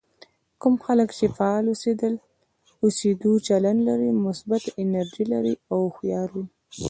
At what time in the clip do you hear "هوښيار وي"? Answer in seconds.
5.85-6.45